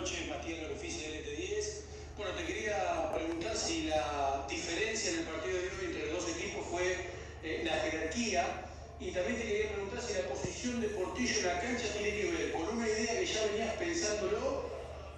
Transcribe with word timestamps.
noches, 0.00 0.28
Matías 0.28 0.70
Oficio 0.74 1.12
de 1.12 1.20
LT10. 1.20 1.64
Bueno, 2.16 2.32
te 2.32 2.44
quería 2.46 3.12
preguntar 3.12 3.54
si 3.54 3.82
la 3.82 4.46
diferencia 4.48 5.10
en 5.10 5.18
el 5.18 5.24
partido 5.24 5.58
de 5.58 5.68
hoy 5.68 5.84
entre 5.84 6.06
los 6.06 6.24
dos 6.24 6.36
equipos 6.36 6.66
fue 6.70 6.96
eh, 7.42 7.62
la 7.64 7.72
jerarquía 7.72 8.64
y 8.98 9.10
también 9.10 9.36
te 9.36 9.46
quería 9.46 9.72
preguntar 9.72 10.00
si 10.00 10.14
la 10.14 10.28
posición 10.28 10.80
de 10.80 10.88
Portillo 10.88 11.40
en 11.40 11.46
la 11.46 11.60
cancha 11.60 11.84
tiene 11.92 12.16
que 12.16 12.30
ver 12.30 12.52
con 12.52 12.78
una 12.78 12.88
idea 12.88 13.20
que 13.20 13.26
ya 13.26 13.46
venías 13.46 13.74
pensándolo 13.74 14.70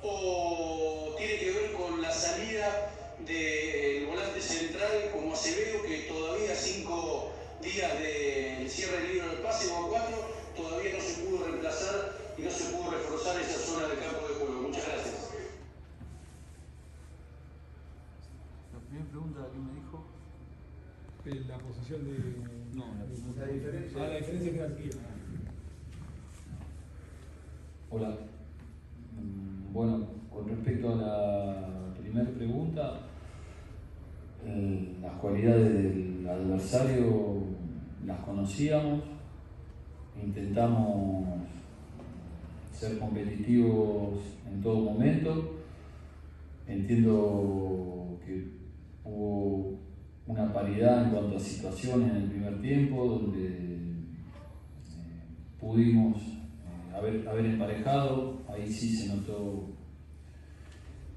o 0.03 1.15
tiene 1.17 1.39
que 1.39 1.53
ver 1.53 1.73
con 1.75 2.03
la 2.03 2.11
salida 2.11 2.91
del 3.21 4.07
volante 4.07 4.41
central 4.41 5.11
como 5.13 5.35
Acevedo 5.35 5.83
que 5.83 5.99
todavía 6.09 6.57
cinco 6.57 7.31
días 7.63 7.93
del 8.01 8.69
cierre 8.69 9.03
del 9.03 9.13
libro 9.13 9.29
del 9.29 9.39
pase 9.39 9.71
o 9.71 9.89
cuatro 9.89 10.29
todavía 10.57 10.95
no 10.95 11.01
se 11.01 11.15
pudo 11.23 11.47
reemplazar 11.47 12.23
y 12.37 12.43
no 12.43 12.51
se 12.51 12.65
pudo 12.65 12.91
reforzar 12.91 13.41
esa 13.41 13.59
zona 13.59 13.89
del 13.89 13.99
campo 13.99 14.27
de 14.29 14.35
juego. 14.35 14.63
Muchas 14.63 14.87
gracias. 14.87 15.15
La 18.73 18.79
primera 18.93 19.11
pregunta 19.11 19.41
que 19.53 19.59
me 19.59 19.73
dijo. 19.81 20.05
Eh, 21.25 21.45
La 21.49 21.59
posición 21.59 22.05
de. 22.05 22.77
No, 22.77 22.85
la, 22.95 23.47
La 23.47 23.53
diferencia. 23.53 24.03
Ah, 24.03 24.09
la 24.09 24.17
diferencia 24.17 24.53
de 24.53 24.59
jerarquía. 24.59 24.91
Hola. 27.91 28.09
Mm, 29.17 29.73
Bueno, 29.73 30.07
con 30.31 30.49
respecto 30.49 30.93
a 30.93 30.97
la 30.97 31.95
primera 31.99 32.31
pregunta, 32.31 33.01
eh, 34.45 34.97
las 35.01 35.13
cualidades 35.15 35.73
del 35.73 36.29
adversario 36.29 37.45
las 38.05 38.21
conocíamos, 38.21 39.03
intentamos 40.23 41.25
ser 42.73 42.99
competitivos 42.99 44.19
en 44.51 44.61
todo 44.61 44.93
momento. 44.93 45.59
Entiendo 46.67 48.19
que 48.25 48.62
hubo 49.05 49.79
una 50.27 50.53
paridad 50.53 51.05
en 51.05 51.11
cuanto 51.11 51.37
a 51.37 51.41
situaciones 51.41 52.11
en 52.11 52.17
el 52.17 52.31
primer 52.31 52.61
tiempo, 52.61 53.05
donde 53.05 53.49
eh, 53.49 54.05
pudimos 55.61 56.19
eh, 56.19 56.97
haber, 56.97 57.29
haber 57.29 57.47
emparejado, 57.47 58.39
ahí 58.49 58.67
sí 58.71 58.97
se 58.97 59.15
notó 59.15 59.73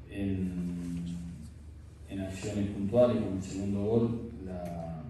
en, 0.10 1.16
acciones 2.20 2.70
puntuales, 2.72 3.18
como 3.18 3.36
el 3.36 3.44
segundo 3.44 3.84
gol, 3.84 4.32
la, 4.46 5.04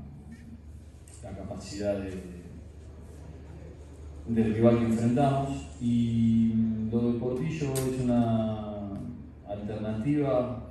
capacidad 1.35 1.97
de, 1.99 2.23
del 4.27 4.53
rival 4.53 4.79
que 4.79 4.85
enfrentamos. 4.85 5.67
Y 5.81 6.53
lo 6.91 6.99
del 6.99 7.15
Portillo 7.19 7.73
es 7.73 8.01
una 8.03 8.91
alternativa 9.47 10.64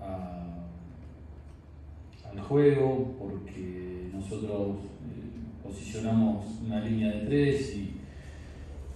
al 2.34 2.40
juego 2.42 3.14
porque 3.18 4.10
nosotros 4.12 4.76
eh, 4.78 5.62
posicionamos 5.62 6.44
una 6.66 6.80
línea 6.80 7.12
de 7.12 7.26
tres 7.26 7.76
y, 7.76 7.90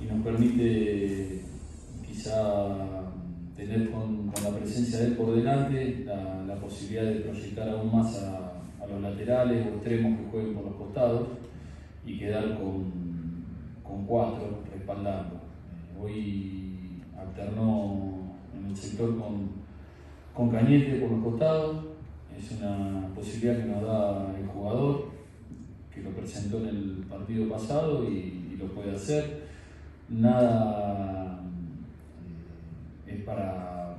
nos 0.08 0.24
permite 0.24 1.42
quizá 2.06 2.68
tener 3.54 3.90
con, 3.90 4.32
la 4.42 4.56
presencia 4.56 5.00
de 5.00 5.06
él 5.08 5.16
por 5.16 5.34
delante 5.34 6.04
la, 6.06 6.54
posibilidad 6.60 7.04
de 7.04 7.20
proyectar 7.20 7.68
aún 7.68 7.92
más 7.92 8.22
a, 8.22 8.52
a 8.82 8.86
los 8.86 9.02
laterales 9.02 9.66
o 9.66 9.70
extremos 9.74 10.18
que 10.18 10.30
jueguen 10.30 10.54
por 10.54 10.64
los 10.64 10.74
costados 10.76 11.28
y 12.06 12.18
quedar 12.18 12.58
con, 12.58 12.90
con 13.82 14.06
cuatro 14.06 14.62
respaldando. 14.72 15.36
Eh, 15.36 16.00
hoy 16.00 17.02
alternó 17.18 18.34
en 18.56 18.70
el 18.70 18.76
sector 18.76 19.18
con, 19.18 19.50
con 20.34 20.50
Cañete 20.50 21.00
por 21.00 21.10
los 21.10 21.24
costados, 21.24 21.84
es 22.38 22.52
una 22.52 23.08
posibilidad 23.14 23.56
que 23.58 23.64
nos 23.66 23.82
da 23.82 24.34
el 24.38 24.46
jugador, 24.46 25.06
que 25.92 26.02
lo 26.02 26.10
presentó 26.10 26.58
en 26.58 26.68
el 26.68 27.04
partido 27.08 27.48
pasado 27.48 28.04
y, 28.04 28.44
lo 28.58 28.66
puede 28.74 28.90
hacer. 28.96 29.46
Nada 30.08 31.44
eh, 33.06 33.12
es 33.14 33.22
para, 33.24 33.94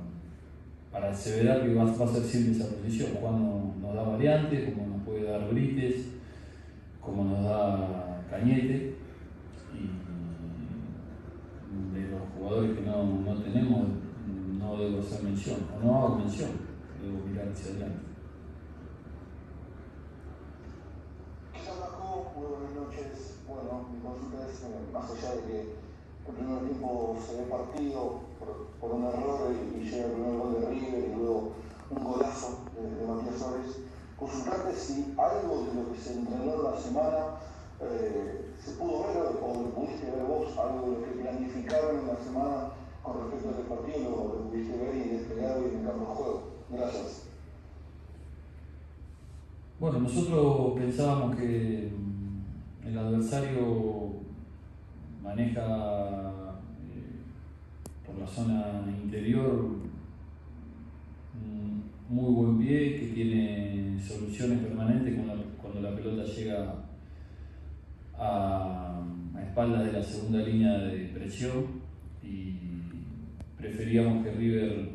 para 0.92 1.10
aseverar 1.10 1.62
que 1.62 1.72
va, 1.74 1.84
va 1.84 2.04
a 2.04 2.08
ser 2.08 2.22
siempre 2.22 2.52
esa 2.52 2.68
posición. 2.76 3.12
Juan 3.18 3.42
no- 3.42 3.74
nos 3.80 3.94
da 3.94 4.02
variantes, 4.02 4.74
como 4.74 4.86
nos 4.98 5.02
puede 5.06 5.22
dar 5.22 5.48
Brites, 5.48 6.08
como 7.00 7.24
nos 7.24 7.42
da 7.42 8.22
Cañete. 8.28 8.96
Y 9.74 9.88
de 11.98 12.08
los 12.10 12.20
jugadores 12.36 12.76
que 12.78 12.82
no, 12.84 13.02
no 13.24 13.34
tenemos, 13.42 13.86
no 14.58 14.76
debo 14.76 14.98
hacer 14.98 15.22
mención, 15.22 15.56
o 15.74 15.82
no 15.82 15.96
hago 16.04 16.16
mención, 16.18 16.50
debo 17.02 17.26
mirar 17.26 17.48
hacia 17.48 17.70
adelante. 17.70 18.00
Quizás 21.54 21.78
Marco, 21.80 22.32
muy 22.36 22.46
buenas 22.46 22.74
noches. 22.74 23.38
Bueno, 23.46 23.88
mi 23.92 23.98
consulta 24.00 24.46
es, 24.48 24.62
eh, 24.62 24.79
más 24.92 25.10
allá 25.10 25.34
de 25.36 25.42
que 25.42 25.60
el 26.28 26.34
primer 26.34 26.60
tiempo 26.64 27.16
se 27.26 27.36
ve 27.36 27.42
partido 27.44 28.20
por, 28.38 28.66
por 28.80 28.96
un 28.96 29.04
error 29.04 29.52
y, 29.52 29.80
y 29.80 29.90
llega 29.90 30.06
el 30.06 30.12
primer 30.12 30.38
gol 30.38 30.60
de 30.60 30.68
River 30.68 31.04
y 31.08 31.14
luego 31.16 31.52
un 31.90 32.04
golazo 32.04 32.58
de, 32.74 33.06
Matías 33.06 33.38
Suárez, 33.38 33.76
consultarte 34.16 34.74
si 34.74 35.14
algo 35.18 35.64
de 35.64 35.74
lo 35.74 35.92
que 35.92 35.98
se 35.98 36.14
entrenó 36.14 36.54
en 36.54 36.64
la 36.64 36.76
semana 36.76 37.18
eh, 37.80 38.52
se 38.62 38.72
pudo 38.72 39.04
ver 39.04 39.16
o, 39.42 39.62
lo 39.62 39.70
pudiste 39.74 40.10
ver 40.10 40.24
vos, 40.24 40.56
algo 40.58 40.86
de 40.86 40.98
lo 40.98 41.04
que 41.04 41.20
planificaron 41.22 42.00
en 42.00 42.06
la 42.06 42.16
semana 42.16 42.72
con 43.02 43.16
respecto 43.18 43.48
a 43.48 43.52
este 43.52 43.62
partido, 43.64 44.10
lo, 44.10 44.16
lo 44.16 44.50
pudiste 44.50 44.76
ver 44.76 44.94
y 44.94 45.08
desplegar 45.08 45.56
hoy 45.58 45.70
en 45.70 45.80
el 45.80 45.86
campo 45.86 46.00
de 46.00 46.14
juego. 46.14 46.42
Gracias. 46.70 47.22
Bueno, 49.80 50.00
nosotros 50.00 50.72
pensábamos 50.76 51.36
que 51.36 51.90
mm, 51.90 52.86
el 52.86 52.98
adversario 52.98 54.10
maneja 55.22 55.62
eh, 55.62 57.16
por 58.06 58.18
la 58.18 58.26
zona 58.26 58.82
interior 59.02 59.90
un 61.34 61.90
muy 62.08 62.34
buen 62.34 62.58
pie, 62.58 62.98
que 62.98 63.06
tiene 63.14 64.00
soluciones 64.00 64.58
permanentes 64.58 65.16
cuando 65.60 65.80
la, 65.80 65.94
pelota 65.94 66.24
llega 66.24 66.74
a, 68.18 69.00
a 69.34 69.42
espaldas 69.42 69.86
de 69.86 69.92
la 69.92 70.02
segunda 70.02 70.40
línea 70.40 70.78
de 70.78 71.06
presión. 71.06 71.80
Y 72.22 72.54
preferíamos 73.56 74.24
que 74.24 74.32
River, 74.32 74.72
eh, 74.72 74.88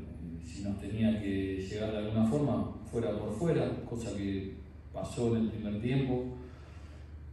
si 0.44 0.64
nos 0.64 0.80
tenía 0.80 1.20
que 1.22 1.62
llegar 1.62 1.92
de 1.92 1.98
alguna 2.00 2.26
forma, 2.26 2.72
fuera 2.92 3.18
por 3.18 3.34
fuera, 3.34 3.70
cosa 3.90 4.16
que 4.16 4.54
pasó 4.94 5.36
en 5.36 5.44
el 5.44 5.50
primer 5.50 5.82
tiempo. 5.82 6.26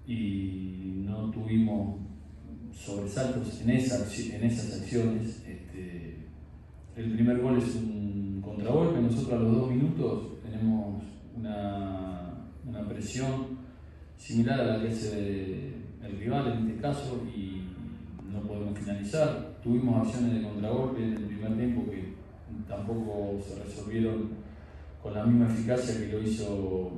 Y 0.07 1.03
no 1.07 1.31
tuvimos 1.31 1.97
sobresaltos 2.75 3.61
en, 3.61 3.71
esa, 3.71 4.05
acci- 4.07 4.35
en 4.35 4.45
esas 4.45 4.81
acciones. 4.81 5.43
Este, 5.47 6.17
el 6.97 7.13
primer 7.13 7.41
gol 7.41 7.59
es 7.59 7.75
un 7.77 8.41
contragolpe, 8.45 9.01
nosotros 9.01 9.33
a 9.33 9.43
los 9.43 9.53
dos 9.57 9.71
minutos 9.71 10.43
tenemos 10.43 11.03
una, 11.37 12.49
una 12.67 12.89
presión 12.89 13.63
similar 14.17 14.61
a 14.61 14.65
la 14.77 14.83
que 14.83 14.89
hace 14.89 15.69
el 16.03 16.19
rival 16.19 16.53
en 16.53 16.69
este 16.69 16.81
caso 16.81 17.23
y 17.35 17.63
no 18.31 18.41
podemos 18.43 18.79
finalizar. 18.79 19.59
Tuvimos 19.63 20.07
acciones 20.07 20.35
de 20.35 20.43
contragolpe 20.43 21.03
en 21.03 21.13
el 21.15 21.23
primer 21.25 21.57
tiempo 21.57 21.91
que 21.91 22.13
tampoco 22.69 23.41
se 23.47 23.63
resolvieron 23.63 24.31
con 25.03 25.15
la 25.15 25.25
misma 25.25 25.47
eficacia 25.53 25.99
que 25.99 26.13
lo 26.13 26.23
hizo 26.23 26.93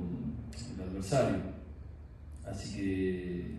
el 0.75 0.81
adversario. 0.89 1.37
Así 2.45 2.75
que 2.75 3.55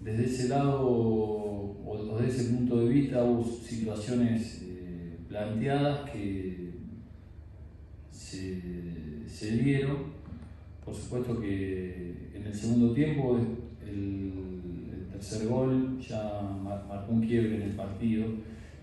desde 0.00 0.24
ese 0.24 0.48
lado 0.48 0.80
o 0.82 2.16
desde 2.18 2.28
ese 2.42 2.54
punto 2.54 2.80
de 2.80 2.88
vista 2.88 3.22
hubo 3.24 3.44
situaciones 3.44 4.62
eh, 4.62 5.16
planteadas 5.28 6.10
que 6.10 6.70
se, 8.10 8.60
se 9.26 9.56
dieron. 9.58 10.20
Por 10.84 10.94
supuesto 10.94 11.40
que 11.40 12.30
en 12.34 12.46
el 12.46 12.54
segundo 12.54 12.92
tiempo 12.92 13.38
el, 13.86 14.32
el 14.92 15.06
tercer 15.12 15.46
gol 15.48 15.98
ya 16.00 16.40
mar- 16.62 16.84
marcó 16.88 17.12
un 17.12 17.20
quiebre 17.26 17.56
en 17.56 17.62
el 17.62 17.72
partido 17.72 18.26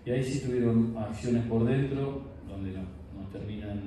y 0.06 0.10
ahí 0.10 0.22
sí 0.22 0.46
tuvieron 0.46 0.94
acciones 0.96 1.44
por 1.46 1.64
dentro 1.66 2.22
donde 2.48 2.70
nos, 2.72 2.84
nos 3.16 3.30
terminan 3.32 3.80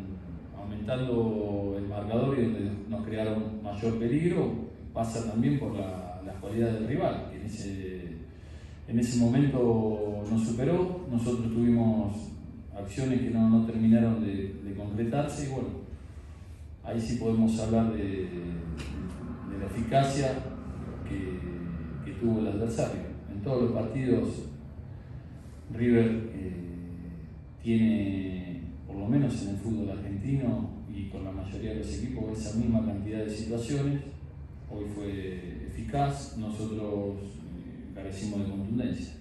aumentando 0.58 1.76
el 1.78 1.88
marcador 1.88 2.38
y 2.38 2.44
donde 2.44 2.72
nos 2.90 3.06
crearon 3.06 3.64
mayor 3.64 3.98
peligro. 3.98 4.70
Pasa 4.94 5.32
también 5.32 5.58
por 5.58 5.74
la, 5.76 6.01
las 6.42 6.50
cualidades 6.50 6.80
del 6.80 6.88
rival, 6.88 7.30
que 7.32 7.38
en 7.38 7.46
ese, 7.46 8.02
en 8.88 9.00
ese 9.00 9.20
momento 9.20 10.24
nos 10.30 10.44
superó, 10.44 11.06
nosotros 11.12 11.54
tuvimos 11.54 12.16
acciones 12.76 13.22
que 13.22 13.30
no, 13.30 13.50
no 13.50 13.66
terminaron 13.66 14.24
de, 14.26 14.56
de 14.64 14.76
concretarse 14.76 15.46
y 15.46 15.50
bueno, 15.50 15.70
ahí 16.84 17.00
sí 17.00 17.18
podemos 17.18 17.60
hablar 17.60 17.94
de, 17.94 18.02
de 18.02 19.60
la 19.60 19.66
eficacia 19.68 20.34
que, 21.08 21.40
que 22.06 22.18
tuvo 22.20 22.40
el 22.40 22.48
adversario. 22.48 23.02
En 23.32 23.42
todos 23.42 23.64
los 23.64 23.72
partidos 23.74 24.30
River 25.74 26.32
eh, 26.34 26.52
tiene, 27.64 28.62
por 28.88 28.98
lo 28.98 29.08
menos 29.08 29.42
en 29.44 29.50
el 29.50 29.58
fútbol 29.58 29.90
argentino 29.90 30.70
y 30.94 31.08
con 31.10 31.24
la 31.24 31.32
mayoría 31.32 31.72
de 31.72 31.78
los 31.78 31.94
equipos, 31.98 32.38
esa 32.38 32.58
misma 32.58 32.86
cantidad 32.86 33.20
de 33.20 33.30
situaciones. 33.30 34.02
Hoy 34.70 34.86
fue 34.96 35.41
nosotros 36.38 37.18
eh, 37.66 37.92
carecimos 37.94 38.40
de 38.40 38.52
contundencia. 38.52 39.21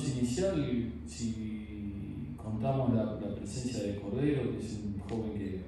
Inicial, 0.00 0.92
si 1.06 2.34
contamos 2.36 2.94
la, 2.94 3.18
presencia 3.34 3.82
de 3.82 3.96
Cordero, 3.96 4.52
que 4.52 4.58
es 4.58 4.80
un 4.84 4.98
joven 5.00 5.32
que, 5.34 5.60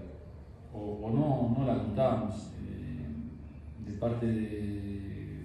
o, 0.72 1.10
no, 1.10 1.56
no 1.58 1.66
la 1.66 1.82
contamos, 1.82 2.52
eh, 2.60 3.90
de 3.90 3.98
parte 3.98 4.26
de 4.26 5.40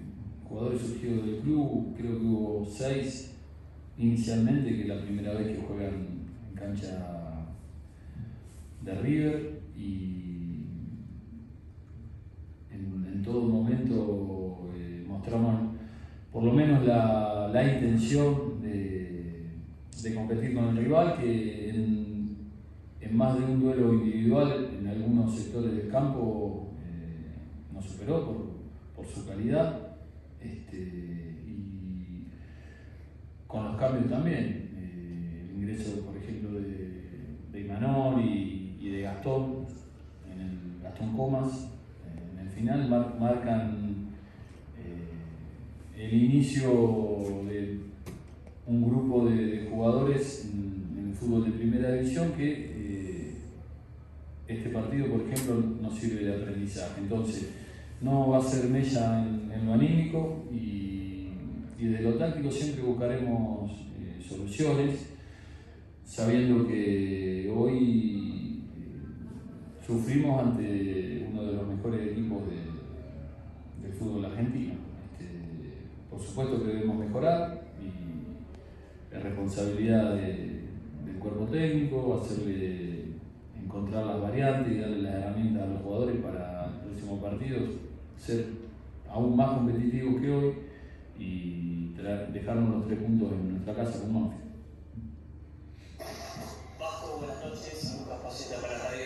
jugadores 0.48 0.80
surgidos 0.80 1.26
del 1.26 1.38
club, 1.38 1.94
creo 1.96 2.18
que 2.18 2.24
hubo 2.24 2.64
seis 2.64 3.34
inicialmente, 3.98 4.70
que 4.70 4.82
es 4.82 4.88
la 4.88 5.02
primera 5.02 5.34
vez 5.34 5.56
que 5.56 5.62
juegan 5.62 5.94
en 6.50 6.54
cancha 6.54 7.46
de 8.82 8.94
River, 8.94 9.60
y 9.76 10.64
en 12.72 13.22
todo 13.22 13.42
momento 13.42 14.70
eh, 14.74 15.04
mostramos 15.06 15.70
por 16.32 16.44
lo 16.44 16.52
menos 16.52 16.84
la, 16.86 17.50
intención 17.74 18.49
de, 20.02 20.14
competir 20.14 20.54
con 20.54 20.68
el 20.68 20.76
rival, 20.84 21.18
que 21.18 21.70
en, 21.70 22.20
más 23.12 23.36
de 23.36 23.44
un 23.44 23.60
duelo 23.60 23.94
individual 23.94 24.70
en 24.78 24.86
algunos 24.86 25.34
sectores 25.34 25.74
del 25.74 25.88
campo 25.90 26.68
eh, 26.84 27.72
nos 27.74 27.84
superó 27.84 28.50
por, 28.94 29.06
su 29.06 29.26
calidad. 29.26 29.96
Este, 30.40 30.78
y 31.46 32.26
con 33.46 33.64
los 33.64 33.76
cambios 33.76 34.08
también, 34.08 34.70
eh, 34.76 35.48
el 35.50 35.56
ingreso 35.56 36.00
por 36.02 36.16
ejemplo 36.16 36.60
de, 36.60 37.02
de 37.52 37.60
Imanol 37.60 38.22
y, 38.22 38.90
de 38.90 39.02
Gastón, 39.02 39.66
en 40.32 40.40
el 40.40 40.82
Gastón 40.82 41.16
Comas, 41.16 41.70
final 42.60 42.88
marcan 43.18 44.10
eh, 44.78 46.04
el 46.04 46.24
inicio 46.24 46.70
de 47.48 47.80
un 48.66 48.82
grupo 48.82 49.26
de, 49.26 49.68
jugadores 49.70 50.50
en, 50.52 51.08
el 51.08 51.14
fútbol 51.14 51.46
de 52.14 52.32
que 52.32 52.52
eh, 52.52 53.34
este 54.48 54.70
partido, 54.70 55.06
por 55.06 55.20
ejemplo, 55.20 55.62
nos 55.80 55.94
sirve 55.96 56.24
de 56.24 56.42
aprendizaje. 56.42 57.00
Entonces, 57.00 57.50
no 58.00 58.30
va 58.30 58.38
a 58.38 58.42
ser 58.42 58.68
mella 58.68 59.24
en, 59.24 59.66
lo 59.66 59.74
anímico 59.74 60.44
y, 60.50 61.28
y, 61.78 61.84
desde 61.84 62.02
lo 62.02 62.14
táctico 62.14 62.50
siempre 62.50 62.82
buscaremos 62.82 63.70
eh, 63.70 64.20
soluciones, 64.26 65.10
sabiendo 66.04 66.66
que 66.66 67.52
hoy 67.54 68.64
sufrimos 69.86 70.42
ante 70.42 71.26
uno 71.30 71.44
de 71.44 71.52
los 71.52 71.68
mejores 71.68 72.12
equipos 72.12 72.42
del 73.82 73.92
fútbol 73.92 74.24
argentino. 74.24 74.74
Este, 75.12 75.26
por 76.10 76.20
supuesto 76.20 76.62
que 76.62 76.72
debemos 76.72 76.98
mejorar 76.98 77.62
y 77.80 79.14
es 79.14 79.22
responsabilidad 79.22 80.14
del 80.14 80.59
cuerpo 81.20 81.44
técnico 81.44 82.20
hacerle 82.20 83.04
encontrar 83.62 84.06
las 84.06 84.20
variantes 84.20 84.72
y 84.72 84.78
darle 84.80 85.02
las 85.02 85.14
herramientas 85.14 85.62
a 85.62 85.66
los 85.66 85.82
jugadores 85.82 86.16
para 86.16 86.66
el 86.66 86.80
próximo 86.80 87.20
partido 87.20 87.58
ser 88.18 88.46
aún 89.08 89.36
más 89.36 89.50
competitivos 89.50 90.20
que 90.20 90.30
hoy 90.30 90.54
y 91.18 91.94
dejarnos 92.32 92.76
los 92.76 92.86
tres 92.86 92.98
puntos 93.00 93.32
en 93.32 93.50
nuestra 93.50 93.74
casa 93.74 94.00
con 94.00 94.14
Manfred. 94.14 94.40
Bajo, 96.78 97.18
buenas 97.18 97.44
noches, 97.44 97.98
Lucas 98.00 98.58
para 98.60 98.78
Radio 98.78 99.04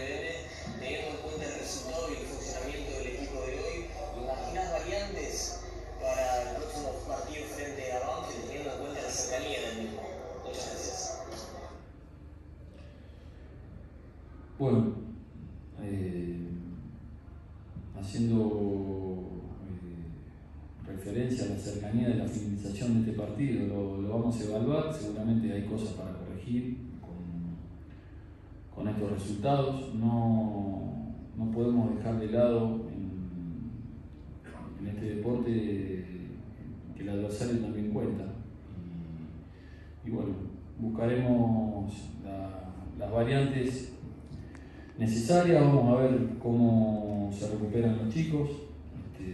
teniendo 0.79 1.11
en 1.11 1.17
cuenta 1.17 1.45
el 1.45 1.59
resultado 1.59 2.09
y 2.09 2.13
el 2.21 2.27
funcionamiento 2.27 2.91
del 2.99 3.07
equipo 3.09 3.41
de 3.41 3.53
hoy, 3.59 3.77
¿imaginas 4.23 4.73
variantes 4.73 5.61
para 6.01 6.43
el 6.43 6.57
próximo 6.57 6.91
partido 7.09 7.47
frente 7.47 7.93
a 7.93 7.99
Banfield 8.07 8.47
teniendo 8.47 8.71
en 8.71 8.79
cuenta 8.79 9.03
la 9.03 9.11
cercanía 9.11 9.61
del 9.61 9.83
mismo? 9.83 10.03
Muchas 10.45 10.67
gracias. 10.71 11.25
Bueno, 14.65 14.95
eh, 15.83 16.39
haciendo 18.01 19.29
eh, 19.69 20.91
referencia 20.91 21.45
a 21.45 21.49
la 21.51 21.59
cercanía 21.59 22.09
de 22.09 22.15
la 22.15 22.27
finalización 22.27 22.95
de 22.95 23.01
este 23.01 23.13
partido, 23.13 23.67
lo, 23.67 24.09
vamos 24.09 24.41
a 24.41 24.45
evaluar, 24.45 24.91
seguramente 24.95 25.53
hay 25.53 25.65
cosas 25.67 25.91
para 25.91 26.13
corregir 26.13 26.79
con 28.75 28.89
estos 28.89 29.13
resultados. 29.13 29.95
No, 29.97 31.13
no 31.37 31.51
podemos 31.51 31.99
dejar 31.99 32.19
de 32.19 32.29
lado 32.29 32.89
en, 34.81 34.89
este 34.89 35.17
deporte 35.17 35.51
que 36.97 37.03
el 37.03 37.09
adversario 37.11 37.61
también 37.61 37.91
cuenta. 37.91 38.25
Y, 40.07 40.11
bueno, 40.11 40.33
buscaremos 40.81 41.93
las 42.99 43.13
variantes 43.13 43.94
necesarias, 44.99 45.61
vamos 45.63 45.97
a 45.99 46.03
ver 46.03 46.19
cómo 46.43 47.33
se 47.37 47.49
recuperan 47.49 47.99
los 47.99 48.15
chicos 48.15 48.51
este, 49.13 49.33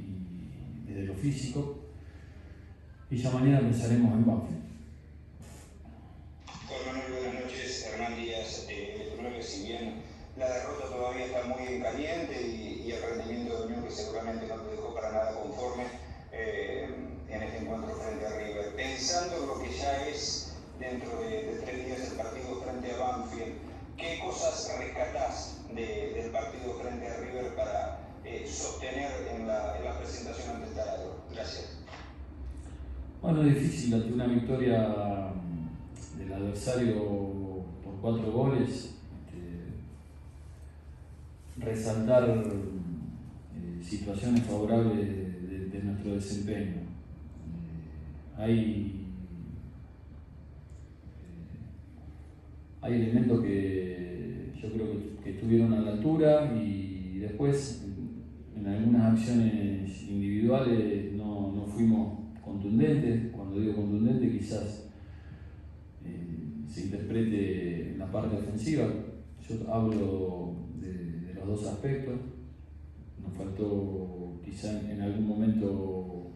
y 0.00 0.92
desde 0.92 1.06
lo 1.06 1.14
físico. 1.14 1.78
Y 3.10 3.16
ya 3.16 3.30
mañana 3.30 3.60
pensaremos 3.60 4.12
en 4.12 4.26
Banfield. 4.26 4.64
la 10.36 10.48
derrota 10.52 10.86
todavía 10.88 11.26
está 11.26 11.44
muy 11.44 11.66
en 11.66 11.82
caliente 11.82 12.42
y, 12.42 12.90
el 12.90 13.02
rendimiento 13.02 13.58
de 13.58 13.66
Unión 13.66 13.84
que 13.84 13.90
seguramente 13.90 14.46
no 14.46 14.56
te 14.56 14.70
dejó 14.72 14.94
para 14.94 15.10
nada 15.10 15.40
conforme 15.40 15.84
eh, 16.32 16.88
en 17.28 17.42
este 17.42 17.58
encuentro 17.58 17.94
frente 17.96 18.26
a 18.26 18.30
River. 18.30 18.74
Pensando 18.76 19.36
en 19.36 19.46
lo 19.46 19.62
que 19.62 19.70
ya 19.76 20.06
es 20.06 20.52
dentro 20.78 21.18
de, 21.20 21.60
tres 21.64 21.86
días 21.86 22.10
el 22.10 22.16
partido 22.16 22.60
frente 22.62 22.92
a 22.92 22.98
Banfield, 22.98 23.54
¿qué 23.96 24.18
cosas 24.20 24.76
rescatás 24.78 25.60
del 25.74 26.30
partido 26.30 26.74
frente 26.80 27.06
a 27.06 27.16
River 27.16 27.54
para 27.54 28.00
eh, 28.24 28.46
sostener 28.46 29.10
en 29.34 29.46
la, 29.46 29.98
presentación 29.98 30.56
ante 30.56 30.68
el 30.68 30.74
Taladro? 30.74 31.20
Gracias. 31.32 31.78
Bueno, 33.22 33.42
es 33.42 33.54
difícil 33.54 33.94
ante 33.94 34.12
una 34.12 34.26
victoria 34.26 35.32
del 36.18 36.32
adversario 36.32 36.94
por 37.82 37.94
cuatro 38.00 38.30
goles 38.30 38.94
resaltar 41.56 42.24
eh, 42.28 43.82
situaciones 43.82 44.44
favorables 44.44 45.08
de, 45.08 45.80
nuestro 45.82 46.14
desempeño. 46.14 46.76
Eh, 46.76 46.82
hay, 48.38 49.06
eh, 51.20 52.73
hay 52.84 52.94
elementos 52.94 53.42
que 53.42 54.52
yo 54.60 54.72
creo 54.72 54.86
que, 55.22 55.30
estuvieron 55.30 55.72
a 55.72 55.80
la 55.80 55.92
altura 55.92 56.54
y 56.54 57.18
después 57.18 57.82
en 58.54 58.66
algunas 58.66 59.14
acciones 59.14 60.02
individuales 60.02 61.12
no, 61.14 61.50
no 61.52 61.64
fuimos 61.66 62.18
contundentes. 62.44 63.32
Cuando 63.32 63.58
digo 63.58 63.76
contundente 63.76 64.30
quizás 64.30 64.90
se 66.68 66.84
interprete 66.84 67.92
en 67.92 67.98
la 67.98 68.12
parte 68.12 68.36
ofensiva. 68.36 68.86
Yo 69.48 69.72
hablo 69.72 70.56
dos 71.46 71.66
aspectos. 71.66 72.14
Nos 73.22 73.32
faltó 73.34 74.40
quizá 74.44 74.80
en 74.90 75.00
algún 75.00 75.28
momento 75.28 76.32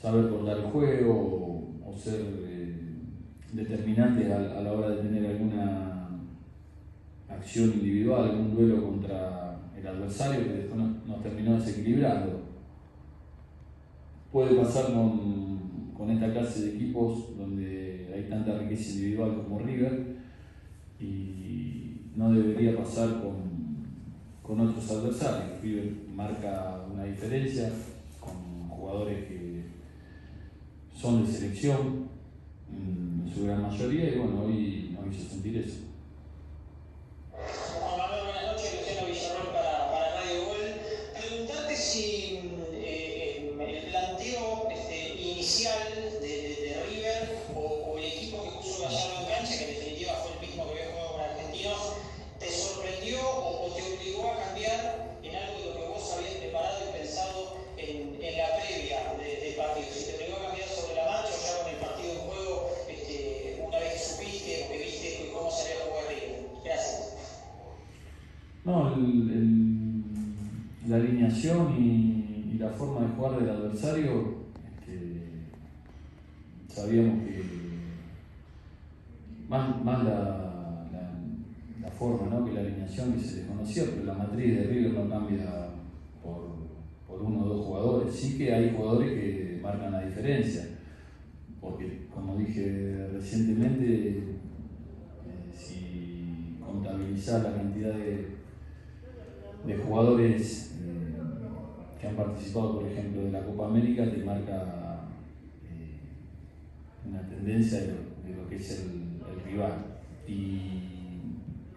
saber 0.00 0.28
cortar 0.28 0.58
el 0.58 0.64
juego 0.64 1.78
o, 1.84 1.96
ser 1.96 2.20
eh, 2.20 2.55
determinantes 3.52 4.30
a, 4.30 4.60
la 4.60 4.72
hora 4.72 4.90
de 4.90 5.02
tener 5.02 5.30
alguna 5.30 6.08
acción 7.28 7.72
individual, 7.74 8.30
un 8.38 8.54
duelo 8.54 8.84
contra 8.84 9.58
el 9.76 9.86
adversario 9.86 10.44
que 10.44 10.52
después 10.52 10.80
nos, 11.06 11.22
terminó 11.22 11.58
desequilibrando. 11.58 12.42
Puede 14.32 14.56
pasar 14.56 14.92
con, 14.92 15.92
con, 15.96 16.10
esta 16.10 16.32
clase 16.32 16.62
de 16.62 16.74
equipos 16.74 17.36
donde 17.36 18.10
hay 18.14 18.28
tanta 18.28 18.58
riqueza 18.58 18.90
individual 18.92 19.36
como 19.36 19.60
River 19.60 20.16
y 21.00 22.00
no 22.14 22.32
debería 22.32 22.76
pasar 22.76 23.22
con, 23.22 23.46
con 24.42 24.60
otros 24.60 24.90
adversarios. 24.90 25.60
River 25.62 25.92
marca 26.14 26.84
una 26.92 27.04
diferencia 27.04 27.70
con 28.20 28.68
jugadores 28.68 29.26
que 29.26 29.64
son 30.94 31.24
de 31.24 31.32
selección 31.32 32.15
en 32.72 33.32
su 33.32 33.44
gran 33.44 33.62
mayoría 33.62 34.14
y 34.14 34.18
bueno, 34.18 34.42
hoy 34.44 34.96
nos 34.96 35.14
hizo 35.14 35.30
sentir 35.30 35.56
eso. 35.56 35.95
La 70.96 71.02
alineación 71.02 71.74
y, 71.78 72.58
la 72.58 72.70
forma 72.70 73.02
de 73.02 73.08
jugar 73.08 73.38
del 73.38 73.50
adversario, 73.50 74.36
este, 74.64 75.20
sabíamos 76.68 77.22
que 77.22 77.42
más, 79.46 80.04
la, 80.04 80.42
forma 81.98 82.26
¿no? 82.30 82.44
que 82.46 82.52
la 82.52 82.60
alineación 82.60 83.12
que 83.12 83.20
se 83.20 83.36
desconocía, 83.40 83.84
pero 83.90 84.04
la 84.04 84.14
matriz 84.14 84.56
de 84.56 84.64
River 84.64 84.92
no 84.94 85.10
cambia 85.10 85.68
por, 86.22 87.22
uno 87.22 87.44
o 87.44 87.48
dos 87.48 87.66
jugadores. 87.66 88.14
Sí 88.14 88.38
que 88.38 88.54
hay 88.54 88.74
jugadores 88.74 89.10
que 89.12 89.60
marcan 89.62 89.92
la 89.92 90.06
diferencia, 90.06 90.66
porque 91.60 92.06
como 92.12 92.36
dije 92.36 93.08
recientemente, 93.12 94.08
eh, 94.08 94.36
si 95.54 96.58
contabilizar 96.60 97.42
la 97.42 97.54
cantidad 97.54 97.92
de 97.92 98.36
de 99.66 99.76
jugadores 99.76 100.75
que 102.00 102.06
han 102.06 102.16
participado, 102.16 102.80
por 102.80 102.88
ejemplo, 102.88 103.22
de 103.22 103.30
la 103.30 103.44
Copa 103.44 103.66
América, 103.66 104.10
te 104.10 104.24
marca 104.24 105.08
eh, 105.64 107.08
una 107.08 107.22
tendencia 107.28 107.80
de 107.80 108.36
lo, 108.36 108.48
que 108.48 108.56
es 108.56 108.82
el, 108.82 109.06
rival. 109.44 109.72
Y 110.26 110.60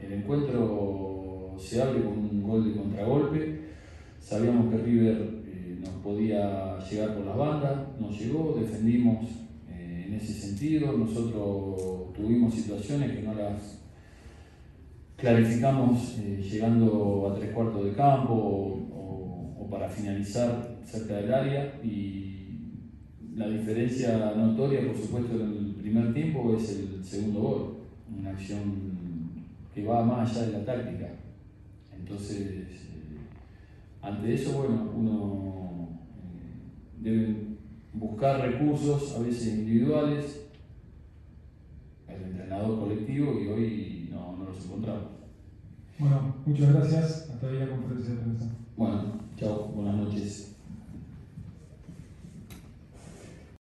el 0.02 0.14
encuentro 0.14 1.56
se 1.60 1.82
abre 1.82 2.02
con 2.02 2.14
un 2.18 2.44
gol 2.44 2.68
de 2.68 2.80
contragolpe. 2.80 3.60
Sabíamos 4.20 4.72
que 4.74 4.82
River 4.82 5.44
eh, 5.46 5.78
nos 5.80 5.94
podía 6.02 6.80
llegar 6.80 7.16
por 7.16 7.26
las 7.26 7.38
bandas, 7.38 7.78
nos 8.00 8.20
llegó, 8.20 8.58
defendimos 8.60 9.26
en 9.70 10.14
ese 10.16 10.34
sentido. 10.34 10.98
Nosotros 10.98 12.14
tuvimos 12.16 12.54
situaciones 12.56 13.12
que 13.12 13.22
no 13.22 13.36
las 13.36 13.80
clarificamos 15.20 16.18
eh, 16.20 16.42
llegando 16.42 17.30
a 17.30 17.36
tres 17.38 17.52
cuartos 17.52 17.86
de 17.86 17.94
campo 17.94 18.80
para 19.70 19.90
finalizar 19.90 20.80
cerca 20.86 21.18
del 21.18 21.34
área 21.34 21.80
y 21.84 22.30
la 23.36 23.48
diferencia 23.48 24.34
notoria 24.36 24.86
por 24.86 24.98
supuesto 24.98 25.36
en 25.36 25.58
el 25.58 25.76
primer 25.76 26.14
tiempo 26.14 26.56
es 26.56 26.70
el 26.70 27.04
segundo 27.04 27.40
gol, 27.40 27.78
una 28.18 28.32
acción 28.32 28.62
que 29.74 29.86
va 29.86 30.04
más 30.04 30.36
allá 30.36 30.48
de 30.48 30.54
la 30.54 30.66
táctica. 30.66 31.10
Entonces, 31.98 32.40
eh, 32.42 32.68
ante 34.02 34.34
eso, 34.34 34.58
bueno, 34.58 34.92
uno 34.96 35.90
eh, 36.18 37.02
debe 37.02 37.36
buscar 37.94 38.42
recursos, 38.42 39.16
a 39.16 39.20
veces 39.20 39.60
individuales, 39.60 40.48
el 42.08 42.24
entrenador 42.24 42.80
colectivo 42.80 43.40
y 43.40 43.48
hoy 43.48 44.10
no, 44.12 44.36
no 44.38 44.46
los 44.46 44.66
encontramos. 44.66 45.04
Bueno, 46.00 46.36
muchas 46.46 46.74
gracias. 46.74 47.30
Hasta 47.30 47.48
ahí 47.48 47.60
la 47.60 47.70
conferencia 47.70 48.16
de 48.16 48.22
prensa. 48.22 48.46
Bueno, 48.76 49.19
chao, 49.39 49.72
buenas 49.74 49.96
noches. 49.96 50.49